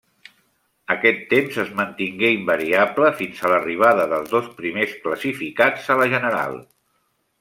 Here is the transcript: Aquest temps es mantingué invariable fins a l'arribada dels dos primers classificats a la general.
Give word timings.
Aquest 0.93 1.19
temps 1.33 1.59
es 1.63 1.67
mantingué 1.81 2.31
invariable 2.37 3.11
fins 3.19 3.43
a 3.45 3.51
l'arribada 3.53 4.09
dels 4.15 4.33
dos 4.37 4.49
primers 4.63 4.97
classificats 5.05 5.89
a 5.97 6.01
la 6.01 6.09
general. 6.17 6.59